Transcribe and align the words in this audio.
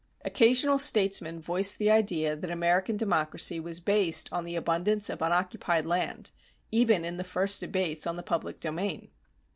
Occasional 0.25 0.79
statesmen 0.79 1.39
voiced 1.39 1.77
the 1.77 1.91
idea 1.91 2.35
that 2.35 2.49
American 2.49 2.97
democracy 2.97 3.59
was 3.59 3.79
based 3.79 4.27
on 4.33 4.45
the 4.45 4.55
abundance 4.55 5.11
of 5.11 5.21
unoccupied 5.21 5.85
land, 5.85 6.31
even 6.71 7.05
in 7.05 7.17
the 7.17 7.23
first 7.23 7.59
debates 7.61 8.07
on 8.07 8.15
the 8.15 8.23
public 8.23 8.59
domain. 8.59 9.09